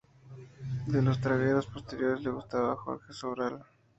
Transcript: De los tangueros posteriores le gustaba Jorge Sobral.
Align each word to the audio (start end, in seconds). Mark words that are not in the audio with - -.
De 0.87 0.99
los 0.99 1.21
tangueros 1.21 1.67
posteriores 1.67 2.21
le 2.23 2.31
gustaba 2.31 2.75
Jorge 2.75 3.13
Sobral. 3.13 3.63